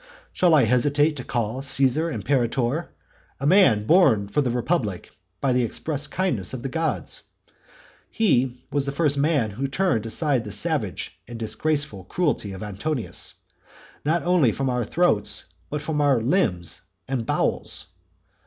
[0.33, 2.89] Shall I hesitate to call Caesar imperator,
[3.39, 7.25] a man born for the republic by the express kindness of the gods?
[8.09, 12.63] He who was the first man who turned aside the savage and disgraceful cruelty of
[12.63, 13.35] Antonius,
[14.03, 17.85] not only from our throats, but from our limbs and bowels?